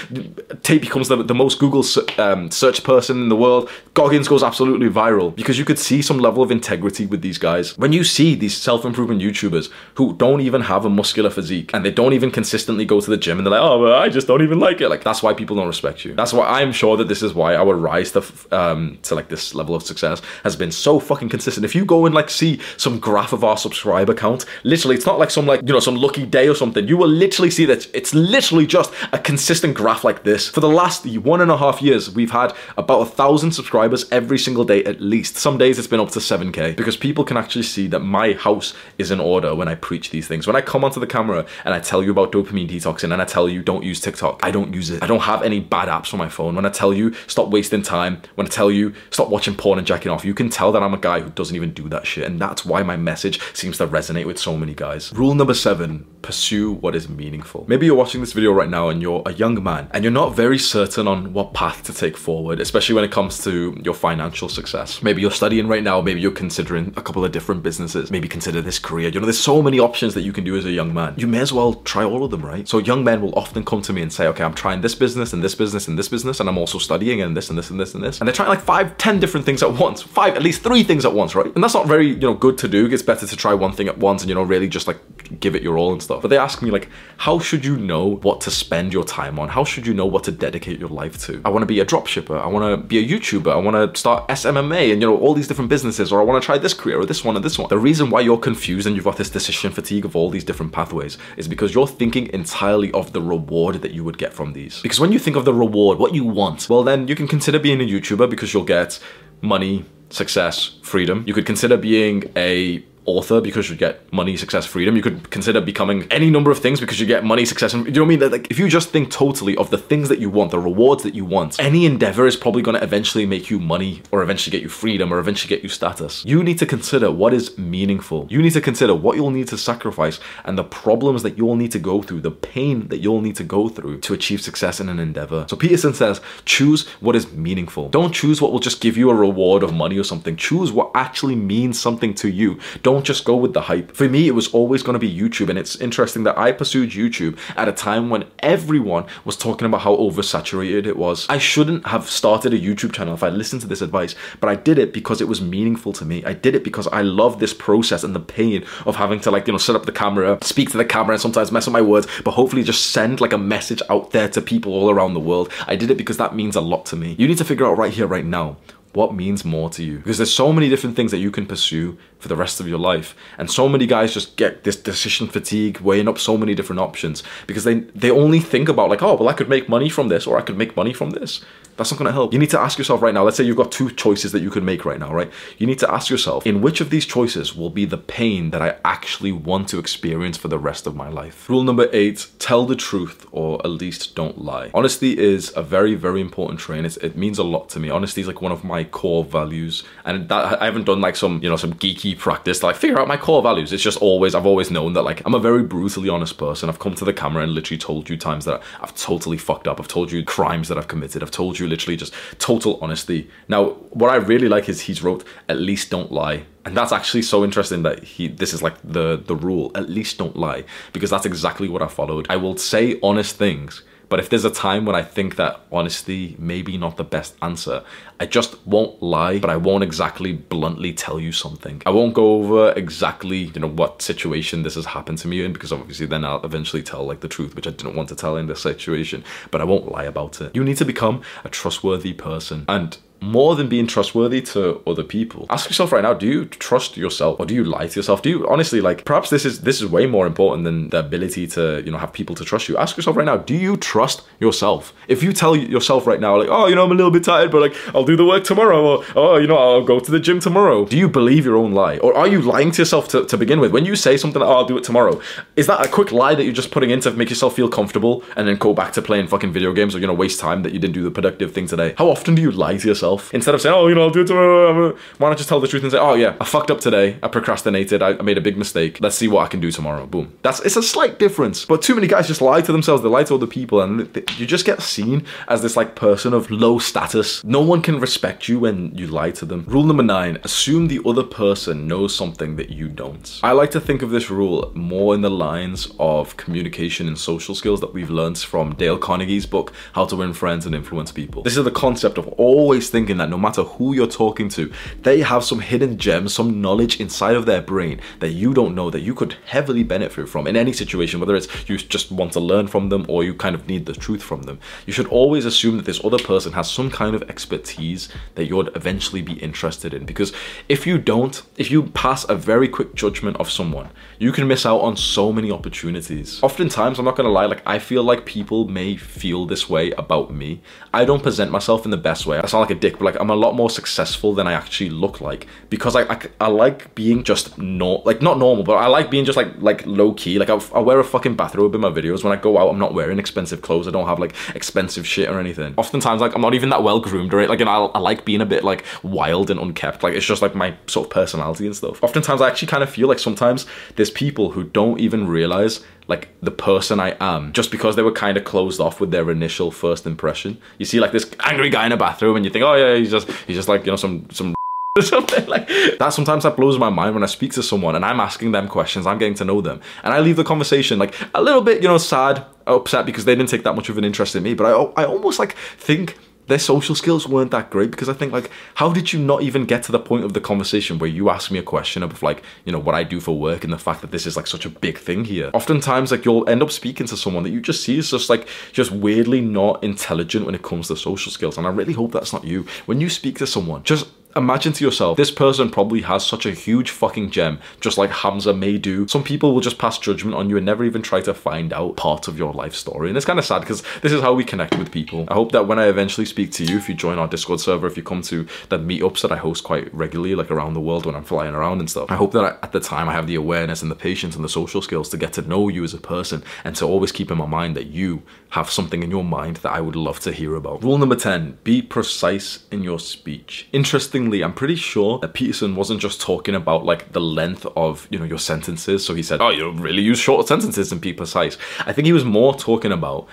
[0.62, 1.82] Tate becomes the, the most Google
[2.18, 3.70] um, search person in the world.
[3.94, 7.78] Goggins goes absolutely viral because you could see some level of integrity with these guys.
[7.78, 11.82] When you see these self improvement YouTubers who don't even have a muscular physique and
[11.82, 14.26] they don't even consistently go to the gym and they're like, oh, well, I just
[14.26, 14.90] don't even like it.
[14.90, 16.14] Like that's why people don't respect you.
[16.14, 19.54] That's why I'm sure that this is why our rise to um, to like this
[19.54, 21.64] level of success has been so fucking consistent.
[21.64, 25.18] If you go and like see some graph of our subscriber count, literally, it's not
[25.18, 26.86] like some like you know some lucky day or something.
[26.86, 30.48] You will literally see that it's literally just a consistent graph like this.
[30.48, 34.38] For the last one and a half years, we've had about a thousand subscribers every
[34.38, 35.36] single day at least.
[35.36, 38.74] Some days it's been up to 7k because people can actually see that my house
[38.98, 40.46] is in order when I preach these things.
[40.46, 43.24] When I come onto the camera and I tell you about dopamine detoxing and I
[43.24, 45.02] tell you don't use TikTok, I don't use it.
[45.02, 46.54] I don't have any bad apps on my phone.
[46.56, 49.86] When I tell you stop wasting time, when I tell you stop watching porn and
[49.86, 52.24] jacking off, you can tell that I'm a guy who doesn't even do that shit.
[52.24, 55.12] And that's why my message seems to resonate with so many guys.
[55.12, 57.64] Rule number seven pursue what is meaningful.
[57.68, 60.34] Maybe you're watching this video right now and you're a young man and you're not
[60.34, 64.48] very certain on what path to take forward, especially when it comes to your financial
[64.48, 65.02] success.
[65.02, 68.60] Maybe you're studying right now, maybe you're considering a couple of different businesses, maybe consider
[68.62, 69.08] this career.
[69.10, 71.14] You know, there's so many options that you can do as a young man.
[71.16, 72.66] You may as well try all of them, right?
[72.66, 75.32] So young men will often come to me and say, okay, I'm trying this business
[75.34, 77.78] and this business and this business, and I'm also studying and this and this and
[77.78, 78.20] this and this.
[78.20, 81.04] And they're trying like five, ten different things at once, five, at least three things
[81.04, 81.52] at once, right?
[81.54, 82.86] And that's not very, you know, good to do.
[82.86, 84.98] It's better to try one thing at once and, you know, really just like
[85.40, 86.22] give it your all and stuff.
[86.22, 86.88] But they ask me like,
[87.20, 89.50] how should you know what to spend your time on?
[89.50, 91.42] How should you know what to dedicate your life to?
[91.44, 92.40] I want to be a dropshipper.
[92.40, 93.52] I want to be a YouTuber.
[93.52, 96.42] I want to start SMMA and you know all these different businesses, or I want
[96.42, 97.68] to try this career or this one or this one.
[97.68, 100.72] The reason why you're confused and you've got this decision fatigue of all these different
[100.72, 104.80] pathways is because you're thinking entirely of the reward that you would get from these.
[104.80, 107.58] Because when you think of the reward, what you want, well then you can consider
[107.58, 108.98] being a YouTuber because you'll get
[109.42, 111.24] money, success, freedom.
[111.26, 114.96] You could consider being a author because you get money, success, freedom.
[114.96, 117.92] You could consider becoming any number of things because you get money, success, and you
[117.92, 118.18] know what I mean?
[118.20, 121.02] That like if you just think totally of the things that you want, the rewards
[121.02, 124.52] that you want, any endeavor is probably going to eventually make you money or eventually
[124.52, 126.24] get you freedom or eventually get you status.
[126.24, 128.26] You need to consider what is meaningful.
[128.30, 131.72] You need to consider what you'll need to sacrifice and the problems that you'll need
[131.72, 134.88] to go through, the pain that you'll need to go through to achieve success in
[134.88, 135.46] an endeavor.
[135.48, 137.88] So Peterson says, choose what is meaningful.
[137.88, 140.36] Don't choose what will just give you a reward of money or something.
[140.36, 142.58] Choose what actually means something to you.
[142.82, 143.94] Don't don't just go with the hype.
[143.94, 146.90] For me, it was always going to be YouTube, and it's interesting that I pursued
[146.90, 151.24] YouTube at a time when everyone was talking about how oversaturated it was.
[151.28, 154.56] I shouldn't have started a YouTube channel if I listened to this advice, but I
[154.56, 156.24] did it because it was meaningful to me.
[156.24, 159.46] I did it because I love this process and the pain of having to like,
[159.46, 161.80] you know, set up the camera, speak to the camera, and sometimes mess up my
[161.80, 165.20] words, but hopefully just send like a message out there to people all around the
[165.20, 165.52] world.
[165.68, 167.14] I did it because that means a lot to me.
[167.18, 168.56] You need to figure out right here, right now,
[168.92, 169.98] what means more to you?
[169.98, 172.78] Because there's so many different things that you can pursue for the rest of your
[172.78, 173.14] life.
[173.38, 177.22] And so many guys just get this decision fatigue weighing up so many different options.
[177.46, 180.26] Because they they only think about like oh well i could make money from this
[180.26, 181.44] or i could make money from this
[181.76, 182.32] that's not to help.
[182.32, 184.50] You need to ask yourself right now, let's say you've got two choices that you
[184.50, 185.30] could make right now, right?
[185.58, 188.62] You need to ask yourself, in which of these choices will be the pain that
[188.62, 191.48] I actually want to experience for the rest of my life?
[191.48, 194.70] Rule number eight, tell the truth or at least don't lie.
[194.74, 196.84] Honesty is a very, very important trait.
[196.84, 197.90] It's, it means a lot to me.
[197.90, 199.84] Honesty is like one of my core values.
[200.04, 202.98] And that I haven't done like some, you know, some geeky practice to like figure
[202.98, 203.72] out my core values.
[203.72, 206.68] It's just always, I've always known that like I'm a very brutally honest person.
[206.68, 209.80] I've come to the camera and literally told you times that I've totally fucked up.
[209.80, 211.22] I've told you crimes that I've committed.
[211.22, 213.30] I've told you literally just total honesty.
[213.48, 216.44] Now, what I really like is he's wrote, at least don't lie.
[216.64, 220.18] And that's actually so interesting that he this is like the the rule, at least
[220.18, 222.26] don't lie, because that's exactly what I followed.
[222.28, 226.34] I will say honest things, But if there's a time when I think that honesty
[226.36, 227.84] may be not the best answer,
[228.18, 231.80] I just won't lie, but I won't exactly bluntly tell you something.
[231.86, 235.52] I won't go over exactly, you know, what situation this has happened to me in
[235.52, 238.36] because obviously then I'll eventually tell like the truth, which I didn't want to tell
[238.36, 240.56] in this situation, but I won't lie about it.
[240.56, 242.64] You need to become a trustworthy person.
[242.68, 245.46] And more than being trustworthy to other people.
[245.50, 248.22] Ask yourself right now do you trust yourself or do you lie to yourself?
[248.22, 251.46] Do you honestly like perhaps this is this is way more important than the ability
[251.48, 252.76] to you know have people to trust you.
[252.76, 254.92] Ask yourself right now do you trust yourself?
[255.08, 257.50] If you tell yourself right now like oh you know i'm a little bit tired
[257.50, 260.20] but like i'll do the work tomorrow or oh you know i'll go to the
[260.20, 260.84] gym tomorrow.
[260.86, 261.98] Do you believe your own lie?
[261.98, 263.72] Or are you lying to yourself to, to begin with?
[263.72, 265.20] When you say something like oh i'll do it tomorrow
[265.56, 268.24] is that a quick lie that you're just putting in to make yourself feel comfortable
[268.36, 270.72] and then go back to playing fucking video games or you know waste time that
[270.72, 271.94] you didn't do the productive thing today?
[271.98, 274.22] How often do you lie to yourself instead of saying, "Oh, you know, I'll do
[274.22, 276.80] it tomorrow," why not just tell the truth and say, "Oh yeah, I fucked up
[276.80, 277.18] today.
[277.22, 278.02] I procrastinated.
[278.02, 278.98] I, I made a big mistake.
[279.00, 280.32] Let's see what I can do tomorrow." Boom.
[280.42, 283.02] That's it's a slight difference, but too many guys just lie to themselves.
[283.02, 286.32] They lie to other people, and they, you just get seen as this like person
[286.34, 287.42] of low status.
[287.44, 289.64] No one can respect you when you lie to them.
[289.66, 293.40] Rule number nine: assume the other person knows something that you don't.
[293.42, 297.54] I like to think of this rule more in the lines of communication and social
[297.54, 301.42] skills that we've learned from Dale Carnegie's book, How to Win Friends and Influence People.
[301.42, 305.20] This is the concept of always thinking that no matter who you're talking to, they
[305.20, 309.00] have some hidden gems, some knowledge inside of their brain that you don't know that
[309.00, 312.66] you could heavily benefit from in any situation, whether it's you just want to learn
[312.66, 314.58] from them or you kind of need the truth from them.
[314.86, 318.74] You should always assume that this other person has some kind of expertise that you'd
[318.76, 320.04] eventually be interested in.
[320.04, 320.32] Because
[320.68, 324.66] if you don't, if you pass a very quick judgment of someone, you can miss
[324.66, 326.42] out on so many opportunities.
[326.42, 330.32] Oftentimes, I'm not gonna lie, like I feel like people may feel this way about
[330.32, 330.60] me.
[330.92, 332.38] I don't present myself in the best way.
[332.38, 334.90] I sound like a dick, but like I'm a lot more successful than I actually
[334.90, 338.86] look like because I, I, I like being just not like not normal, but I
[338.86, 340.38] like being just like like low key.
[340.38, 342.24] Like I, I wear a fucking bathrobe in my videos.
[342.24, 343.88] When I go out, I'm not wearing expensive clothes.
[343.88, 345.74] I don't have like expensive shit or anything.
[345.76, 347.48] Oftentimes, like I'm not even that well groomed or it.
[347.48, 350.02] like, and I, I like being a bit like wild and unkept.
[350.02, 352.02] Like it's just like my sort of personality and stuff.
[352.02, 356.28] Oftentimes, I actually kind of feel like sometimes there's people who don't even realize like
[356.42, 359.70] the person I am just because they were kind of closed off with their initial
[359.70, 360.58] first impression.
[360.78, 363.12] You see like this angry guy in a bathroom and you think, oh yeah, he's
[363.12, 364.54] just he's just like you know some some
[364.98, 365.68] or something like
[366.00, 368.66] that sometimes that blows my mind when i speak to someone and i'm asking them
[368.66, 371.80] questions i'm getting to know them and i leave the conversation like a little bit
[371.80, 374.52] you know sad upset because they didn't take that much of an interest in me
[374.52, 376.18] but i, I almost like think
[376.50, 379.66] their social skills weren't that great because I think like how did you not even
[379.66, 382.42] get to the point of the conversation where you ask me a question of like
[382.64, 384.66] you know what I do for work and the fact that this is like such
[384.66, 385.50] a big thing here.
[385.54, 388.48] Oftentimes like you'll end up speaking to someone that you just see is just like
[388.72, 392.32] just weirdly not intelligent when it comes to social skills and I really hope that's
[392.32, 392.66] not you.
[392.86, 396.52] When you speak to someone just imagine to yourself, this person probably has such a
[396.52, 399.06] huge fucking gem, just like Hamza may do.
[399.08, 401.96] Some people will just pass judgment on you and never even try to find out
[401.96, 403.08] parts of your life story.
[403.08, 405.24] And it's kind of sad because this is how we connect with people.
[405.28, 407.86] I hope that when I eventually speak to you, if you join our Discord server,
[407.86, 411.06] if you come to the meetups that I host quite regularly, like around the world
[411.06, 413.26] when I'm flying around and stuff, I hope that I, at the time I have
[413.26, 415.94] the awareness and the patience and the social skills to get to know you as
[415.94, 419.24] a person and to always keep in my mind that you have something in your
[419.24, 420.82] mind that I would love to hear about.
[420.82, 423.68] Rule number 10 be precise in your speech.
[423.72, 428.18] Interestingly, I'm pretty sure that Peterson wasn't just talking about like the length of, you
[428.18, 429.04] know, your sentences.
[429.04, 431.56] So he said, oh, you really use short sentences and be precise.
[431.80, 433.28] I think he was more talking about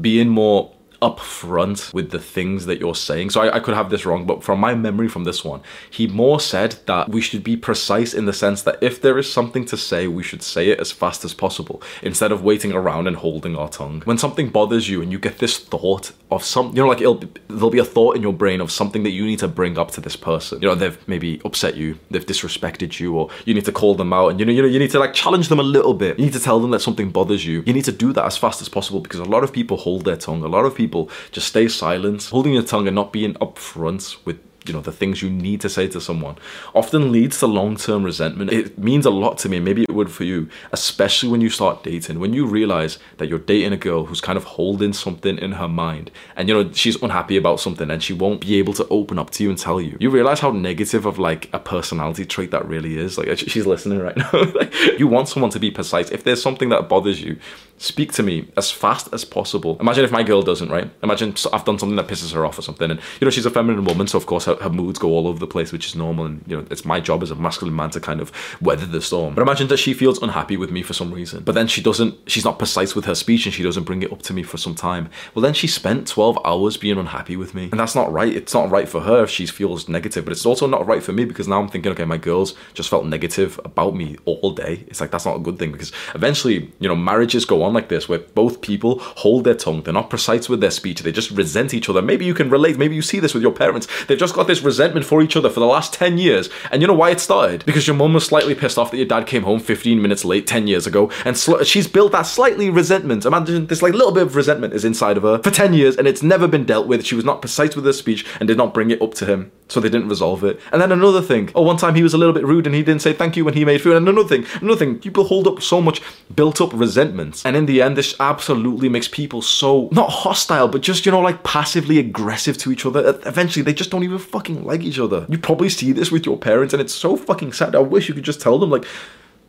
[0.00, 3.30] being more upfront with the things that you're saying.
[3.30, 6.06] So I, I, could have this wrong, but from my memory from this one, he
[6.06, 9.64] more said that we should be precise in the sense that if there is something
[9.66, 13.16] to say, we should say it as fast as possible instead of waiting around and
[13.16, 14.02] holding our tongue.
[14.04, 17.22] When something bothers you and you get this thought of some, you know, like it'll
[17.48, 19.90] there'll be a thought in your brain of something that you need to bring up
[19.92, 20.60] to this person.
[20.60, 24.12] You know, they've maybe upset you, they've disrespected you, or you need to call them
[24.12, 26.18] out, and you know, you know, you need to like challenge them a little bit.
[26.18, 27.62] You need to tell them that something bothers you.
[27.66, 30.04] You need to do that as fast as possible because a lot of people hold
[30.04, 30.42] their tongue.
[30.42, 31.08] A lot of people people.
[31.30, 35.22] Just stay silent holding your tongue and not being upfront with you know the things
[35.22, 36.36] you need to say to someone.
[36.74, 38.52] Often leads to long-term resentment.
[38.52, 41.82] It means a lot to me maybe it would for you especially when you start
[41.82, 42.20] dating.
[42.20, 45.68] When you realize that you're dating a girl who's kind of holding something in her
[45.68, 49.18] mind and you know she's unhappy about something and she won't be able to open
[49.18, 49.96] up to you and tell you.
[49.98, 53.16] You realize how negative of like a personality trait that really is.
[53.16, 54.30] Like she's listening right now.
[55.00, 56.10] You want someone to be precise.
[56.10, 57.38] If there's something that bothers you
[57.80, 61.64] speak to me as fast as possible imagine if my girl doesn't right imagine i've
[61.64, 64.06] done something that pisses her off or something and you know she's a feminine woman
[64.06, 66.26] so of course her, her, moods go all over the place, which is normal.
[66.26, 69.00] And you know, it's my job as a masculine man to kind of weather the
[69.00, 69.34] storm.
[69.34, 72.30] But imagine that she feels unhappy with me for some reason, but then she doesn't.
[72.30, 74.56] She's not precise with her speech, and she doesn't bring it up to me for
[74.56, 75.08] some time.
[75.34, 78.34] Well, then she spent 12 hours being unhappy with me, and that's not right.
[78.34, 81.12] It's not right for her if she feels negative, but it's also not right for
[81.12, 84.84] me because now I'm thinking, okay, my girls just felt negative about me all day.
[84.88, 87.74] It's like that's not a good thing because eventually, you know, marriages go on on
[87.74, 91.12] like this, where both people hold their tongue, they're not precise with their speech, they
[91.12, 92.02] just resent each other.
[92.02, 93.86] Maybe you can relate, maybe you see this with your parents.
[94.06, 96.50] They've just got this resentment for each other for the last 10 years.
[96.70, 97.64] And you know why it started?
[97.64, 100.46] Because your mum was slightly pissed off that your dad came home 15 minutes late
[100.46, 103.24] 10 years ago, and sl- she's built that slightly resentment.
[103.24, 106.06] Imagine this like little bit of resentment is inside of her for 10 years, and
[106.06, 107.04] it's never been dealt with.
[107.06, 109.52] She was not precise with her speech and did not bring it up to him.
[109.70, 110.60] So they didn't resolve it.
[110.72, 111.50] And then another thing.
[111.54, 113.44] Oh, one time he was a little bit rude and he didn't say thank you
[113.44, 113.96] when he made food.
[113.96, 116.02] And another thing, another thing, people hold up so much
[116.34, 117.42] built up resentment.
[117.44, 121.20] And in the end, this absolutely makes people so not hostile, but just, you know,
[121.20, 123.18] like passively aggressive to each other.
[123.24, 125.24] Eventually, they just don't even fucking like each other.
[125.28, 127.74] You probably see this with your parents, and it's so fucking sad.
[127.74, 128.84] I wish you could just tell them, like,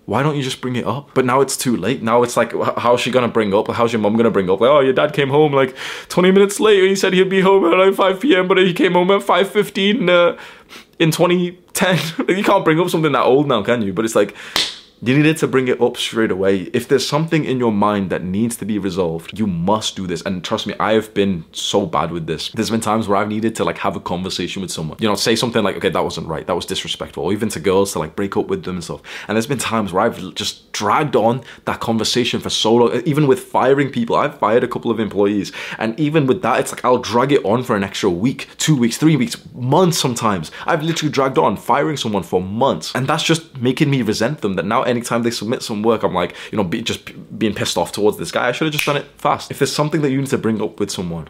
[0.05, 1.13] why don't you just bring it up?
[1.13, 2.01] But now it's too late.
[2.01, 3.69] Now it's like, how's she gonna bring up?
[3.69, 4.59] How's your mom gonna bring up?
[4.59, 5.75] Like, oh, your dad came home like
[6.09, 6.83] 20 minutes late.
[6.83, 10.09] He said he'd be home at like 5 p.m., but he came home at 5:15
[10.09, 10.37] uh,
[10.99, 12.27] in 2010.
[12.35, 13.93] you can't bring up something that old now, can you?
[13.93, 14.35] But it's like,
[15.03, 16.69] you needed to bring it up straight away.
[16.73, 20.21] If there's something in your mind that needs to be resolved, you must do this.
[20.21, 22.49] And trust me, I've been so bad with this.
[22.49, 24.97] There's been times where I've needed to like have a conversation with someone.
[24.99, 26.45] You know, say something like, okay, that wasn't right.
[26.45, 27.23] That was disrespectful.
[27.23, 29.01] Or even to girls to like break up with them and stuff.
[29.27, 33.01] And there's been times where I've just dragged on that conversation for so long.
[33.05, 35.51] Even with firing people, I've fired a couple of employees.
[35.79, 38.77] And even with that, it's like I'll drag it on for an extra week, two
[38.77, 40.51] weeks, three weeks, months sometimes.
[40.67, 42.93] I've literally dragged on firing someone for months.
[42.93, 46.13] And that's just making me resent them that now anytime they submit some work, I'm
[46.13, 47.01] like, you know, be, just
[47.39, 48.47] being pissed off towards this guy.
[48.47, 49.49] I should have just done it fast.
[49.49, 51.29] If there's something that you need to bring up with someone,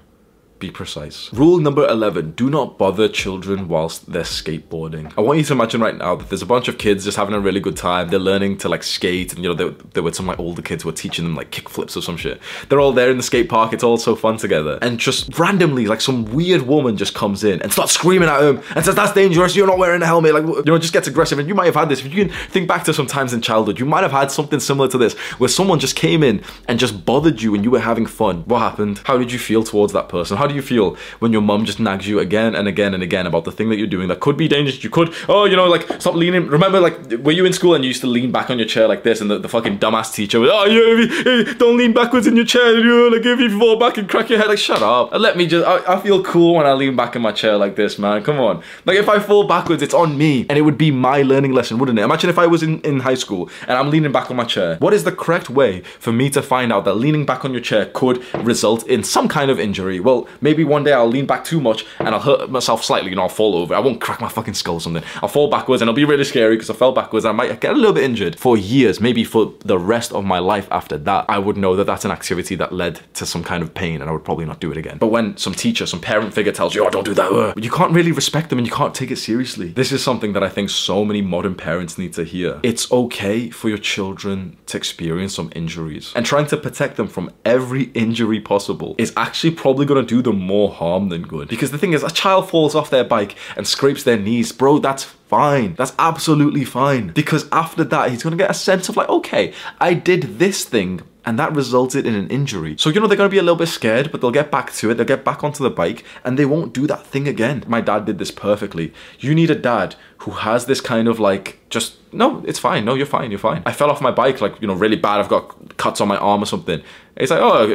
[0.61, 1.33] be precise.
[1.33, 5.11] Rule number 11 do not bother children whilst they're skateboarding.
[5.17, 7.33] I want you to imagine right now that there's a bunch of kids just having
[7.33, 8.07] a really good time.
[8.07, 10.83] They're learning to like skate, and you know, there, there were some like older kids
[10.83, 12.39] who were teaching them like kick flips or some shit.
[12.69, 14.77] They're all there in the skate park, it's all so fun together.
[14.81, 18.61] And just randomly, like some weird woman just comes in and starts screaming at him
[18.75, 20.33] and says, That's dangerous, you're not wearing a helmet.
[20.33, 21.39] Like, you know, just gets aggressive.
[21.39, 22.05] And you might have had this.
[22.05, 24.59] If you can think back to some times in childhood, you might have had something
[24.59, 27.79] similar to this where someone just came in and just bothered you and you were
[27.79, 28.43] having fun.
[28.43, 29.01] What happened?
[29.05, 30.37] How did you feel towards that person?
[30.37, 33.25] How do you feel when your mum just nags you again and again and again
[33.25, 34.83] about the thing that you're doing that could be dangerous?
[34.83, 36.47] You could, oh, you know, like stop leaning.
[36.47, 38.87] Remember, like, were you in school and you used to lean back on your chair
[38.87, 42.27] like this and the, the fucking dumbass teacher was, oh, you, you, don't lean backwards
[42.27, 42.77] in your chair.
[42.77, 45.13] You like, if you fall back and crack your head, like, shut up.
[45.13, 47.57] And let me just, I, I feel cool when I lean back in my chair
[47.57, 48.23] like this, man.
[48.23, 48.63] Come on.
[48.85, 51.77] Like, if I fall backwards, it's on me and it would be my learning lesson,
[51.77, 52.03] wouldn't it?
[52.03, 54.77] Imagine if I was in, in high school and I'm leaning back on my chair.
[54.77, 57.61] What is the correct way for me to find out that leaning back on your
[57.61, 59.99] chair could result in some kind of injury?
[59.99, 63.15] Well, maybe one day I'll lean back too much and I'll hurt myself slightly, you
[63.15, 63.73] know, I'll fall over.
[63.73, 65.03] I won't crack my fucking skull or something.
[65.21, 67.25] I'll fall backwards and it'll be really scary because I fell backwards.
[67.25, 70.39] I might get a little bit injured for years, maybe for the rest of my
[70.39, 71.25] life after that.
[71.29, 74.09] I would know that that's an activity that led to some kind of pain and
[74.09, 74.97] I would probably not do it again.
[74.97, 77.69] But when some teacher, some parent figure tells you, oh, don't do that, uh, you
[77.69, 79.69] can't really respect them and you can't take it seriously.
[79.69, 82.59] This is something that I think so many modern parents need to hear.
[82.63, 87.31] It's okay for your children to experience some injuries and trying to protect them from
[87.45, 91.47] every injury possible is actually probably to do more harm than good.
[91.47, 94.79] Because the thing is, a child falls off their bike and scrapes their knees, bro,
[94.79, 95.75] that's fine.
[95.75, 97.09] That's absolutely fine.
[97.09, 101.01] Because after that, he's gonna get a sense of like, okay, I did this thing
[101.25, 102.75] and that resulted in an injury.
[102.77, 104.89] So, you know, they're gonna be a little bit scared, but they'll get back to
[104.89, 107.63] it, they'll get back onto the bike, and they won't do that thing again.
[107.67, 108.93] My dad did this perfectly.
[109.19, 112.93] You need a dad who has this kind of like, just, no, it's fine, no,
[112.93, 113.63] you're fine, you're fine.
[113.65, 116.17] I fell off my bike, like, you know, really bad, I've got cuts on my
[116.17, 116.81] arm or something.
[117.15, 117.67] It's like, oh,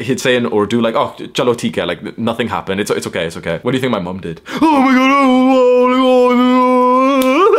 [0.00, 3.36] he'd say in Urdu, like, oh, chalo tika, like, nothing happened, it's, it's okay, it's
[3.36, 3.58] okay.
[3.62, 4.40] What do you think my mum did?
[4.60, 6.61] Oh my god, oh, oh, oh,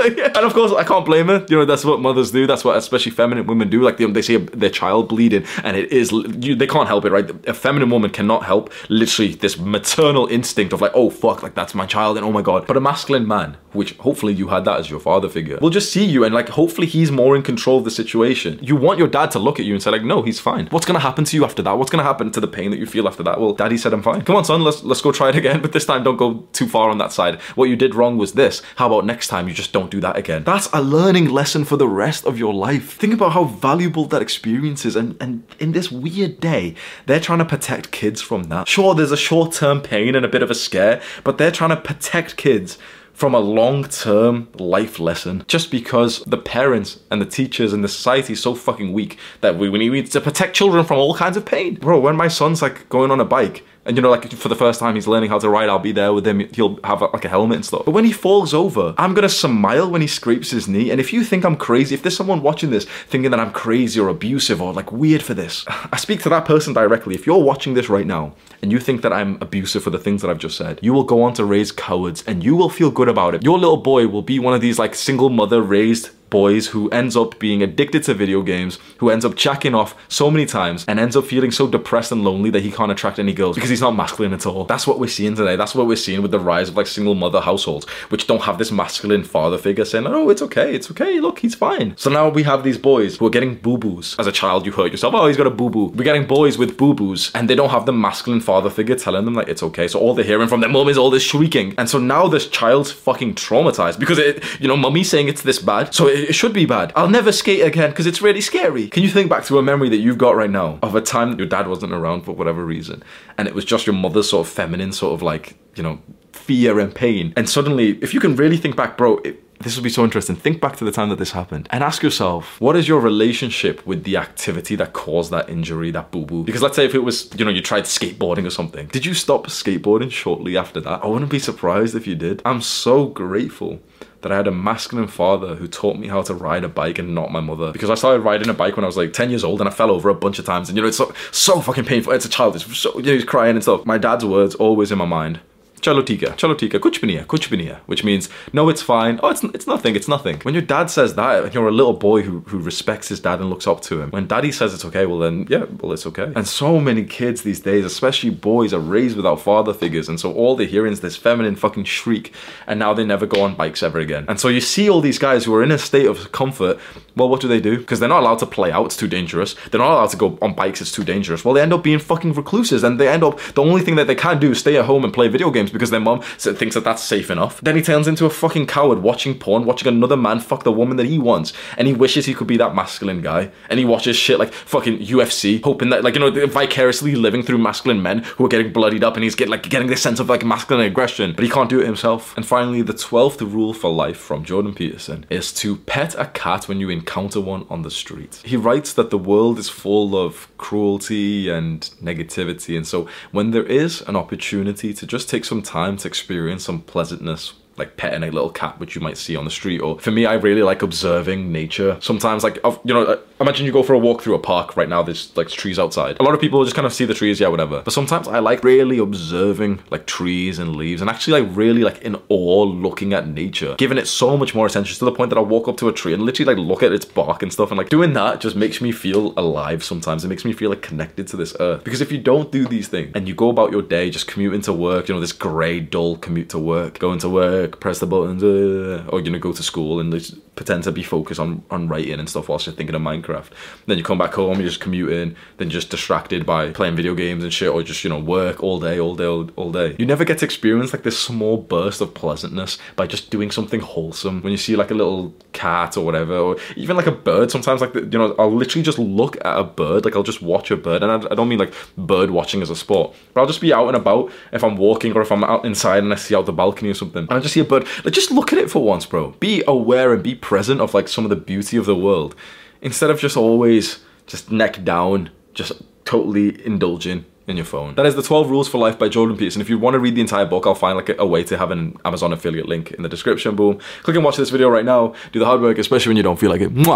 [0.36, 1.46] and of course, I can't blame her.
[1.50, 2.46] You know, that's what mothers do.
[2.48, 3.82] That's what especially feminine women do.
[3.82, 7.12] Like they, they see their child bleeding, and it is you, they can't help it,
[7.12, 7.30] right?
[7.48, 11.74] A feminine woman cannot help literally this maternal instinct of like, oh fuck, like that's
[11.74, 12.68] my child, and oh my god.
[12.68, 15.92] But a masculine man, which hopefully you had that as your father figure, will just
[15.92, 18.60] see you and like hopefully he's more in control of the situation.
[18.62, 20.68] You want your dad to look at you and say like, no, he's fine.
[20.68, 21.78] What's gonna happen to you after that?
[21.78, 23.40] What's gonna happen to the pain that you feel after that?
[23.40, 24.22] Well, daddy said I'm fine.
[24.24, 25.62] Come on, son, let's let's go try it again.
[25.64, 27.40] But this time, don't go too far on that side.
[27.56, 28.62] What you did wrong was this.
[28.76, 30.44] How about next time you just don't do that again?
[30.44, 32.94] That's a learning lesson for the rest of your life.
[32.94, 34.96] Think about how valuable that experience is.
[34.96, 36.76] And, and in this weird day,
[37.06, 38.68] they're trying to protect kids from that.
[38.68, 41.70] Sure, there's a short term pain and a bit of a scare, but they're trying
[41.70, 42.78] to protect kids
[43.14, 47.88] from a long term life lesson just because the parents and the teachers and the
[47.88, 51.38] society is so fucking weak that we, we need to protect children from all kinds
[51.38, 51.76] of pain.
[51.76, 54.56] Bro, when my son's like going on a bike, and you know, like for the
[54.56, 56.40] first time he's learning how to ride, I'll be there with him.
[56.54, 57.84] He'll have uh, like a helmet and stuff.
[57.86, 60.90] But when he falls over, I'm gonna smile when he scrapes his knee.
[60.90, 64.00] And if you think I'm crazy, if there's someone watching this thinking that I'm crazy
[64.00, 67.16] or abusive or like weird for this, I speak to that person directly.
[67.16, 70.22] If you're watching this right now and you think that I'm abusive for the things
[70.22, 72.92] that I've just said, you will go on to raise cowards and you will feel
[72.92, 73.44] good about it.
[73.44, 77.16] Your little boy will be one of these like single mother raised boys who ends
[77.16, 81.00] up being addicted to video games, who ends up jacking off so many times and
[81.00, 83.82] ends up feeling so depressed and lonely that he can't attract any girls because he's
[83.82, 84.66] not masculine at all.
[84.66, 85.56] That's what we're seeing today.
[85.56, 88.58] That's what we're seeing with the rise of like single mother households, which don't have
[88.58, 91.96] this masculine father figure saying, oh, it's okay, it's okay, look, he's fine.
[91.98, 94.16] So now we have these boys who are getting boo boos.
[94.18, 95.90] As a child, you hurt yourself, oh, he's got a boo boo.
[95.90, 99.26] We're getting boys with boo boos and they don't have the masculine father figure telling
[99.26, 99.88] them like it's okay.
[99.88, 101.76] So all they're hearing from their mum is all this shrieking.
[101.78, 105.60] And so now this child's fucking traumatized because it, you know, mummy's saying it's this
[105.60, 106.92] bad, so it, it should be bad.
[106.96, 108.88] I'll never skate again because it's really scary.
[108.88, 111.32] Can you think back to a memory that you've got right now of a time
[111.32, 113.04] that your dad wasn't around for whatever reason
[113.38, 116.00] and it was just your mother's sort of feminine sort of like, you know,
[116.32, 117.34] fear and pain.
[117.38, 120.36] And suddenly, if you can really think back, bro, it, this would be so interesting.
[120.36, 123.86] Think back to the time that this happened and ask yourself, what is your relationship
[123.86, 126.44] with the activity that caused that injury, that boo boo?
[126.44, 129.14] Because let's say if it was, you know, you tried skateboarding or something, did you
[129.14, 131.04] stop skateboarding shortly after that?
[131.04, 132.42] I wouldn't be surprised if you did.
[132.46, 133.80] I'm so grateful
[134.24, 137.14] that I had a masculine father who taught me how to ride a bike and
[137.14, 137.72] not my mother.
[137.72, 139.72] Because I started riding a bike when I was like 10 years old and I
[139.72, 140.70] fell over a bunch of times.
[140.70, 142.14] And you know, it's so, so fucking painful.
[142.14, 143.86] It's a child, it's so, you know, he's crying and stuff.
[143.86, 145.40] My dad's words always in my mind
[145.84, 149.20] chalo tika, chalo tika, kuch biniya, kuch biniya, which means no, it's fine.
[149.22, 150.40] Oh, it's it's nothing, it's nothing.
[150.40, 153.40] When your dad says that, and you're a little boy who who respects his dad
[153.40, 154.10] and looks up to him.
[154.12, 156.32] When daddy says it's okay, well then yeah, well it's okay.
[156.36, 160.34] And so many kids these days, especially boys, are raised without father figures, and so
[160.34, 162.34] all they're hearing is this feminine fucking shriek,
[162.66, 164.26] and now they never go on bikes ever again.
[164.28, 166.80] And so you see all these guys who are in a state of comfort.
[167.16, 167.78] Well, what do they do?
[167.78, 169.56] Because they're not allowed to play out; it's too dangerous.
[169.70, 171.44] They're not allowed to go on bikes; it's too dangerous.
[171.44, 174.08] Well, they end up being fucking recluses, and they end up the only thing that
[174.08, 176.76] they can do is stay at home and play video games because their mom thinks
[176.76, 177.60] that that's safe enough.
[177.62, 180.98] Then he turns into a fucking coward watching porn, watching another man fuck the woman
[180.98, 183.52] that he wants, and he wishes he could be that masculine guy.
[183.70, 187.58] And he watches shit like fucking UFC, hoping that like you know vicariously living through
[187.58, 190.30] masculine men who are getting bloodied up, and he's getting like getting this sense of
[190.30, 192.36] like masculine aggression, but he can't do it himself.
[192.38, 196.68] And finally, the twelfth rule for life from Jordan Peterson is to pet a cat
[196.68, 198.42] when you encounter one on the street.
[198.46, 203.66] He writes that the world is full of cruelty and negativity, and so when there
[203.66, 208.30] is an opportunity to just take some time to experience some pleasantness like petting a
[208.30, 210.84] little cat which you might see on the street or for me i really like
[210.84, 211.98] observing nature.
[212.02, 214.90] Sometimes like you know uh, imagine you go for a walk through a park right
[214.90, 216.18] now there's like trees outside.
[216.20, 217.82] A lot of people just kind of see the trees yeah whatever.
[217.84, 222.02] But sometimes i like really observing like trees and leaves and actually like really like
[222.02, 225.38] in awe looking at nature giving it so much more attention to the point that
[225.38, 227.70] i walk up to a tree and literally like look at its bark and stuff
[227.72, 230.24] and like doing that just makes me feel alive sometimes.
[230.24, 231.84] It makes me feel like connected to this earth.
[231.84, 234.62] Because if you don't do these things and you go about your day just commuting
[234.62, 238.08] to work you know this grey dull commute to work going to work press the
[238.08, 240.14] buttons uh, or you know go to school and
[240.56, 243.52] pretend to be focused on on writing and stuff whilst you're thinking of minecraft
[243.86, 247.44] then you come back home, you're just commuting, then just distracted by playing video games
[247.44, 249.96] and shit, or just, you know, work all day, all day, all, all day.
[249.98, 253.80] You never get to experience like this small burst of pleasantness by just doing something
[253.80, 254.42] wholesome.
[254.42, 257.82] When you see like a little cat or whatever, or even like a bird, sometimes
[257.82, 260.72] like, the, you know, I'll literally just look at a bird, like I'll just watch
[260.72, 263.48] a bird, and I, I don't mean like bird watching as a sport, but I'll
[263.48, 266.16] just be out and about if I'm walking or if I'm out inside and I
[266.16, 268.54] see out the balcony or something, and I just see a bird, like just look
[268.54, 269.32] at it for once, bro.
[269.40, 272.36] Be aware and be present of like some of the beauty of the world
[272.82, 275.72] instead of just always just neck down, just
[276.06, 277.96] totally indulging in your phone.
[277.96, 279.62] That is the 12 Rules for Life by Jordan Peterson.
[279.62, 281.58] If you want to read the entire book, I'll find like a, a, way to
[281.58, 283.56] have an Amazon affiliate link in the description.
[283.56, 283.80] Boom.
[284.04, 285.14] Click and watch this video right now.
[285.32, 286.74] Do the hard work, especially when you don't feel like it.
[286.74, 286.88] Mwah!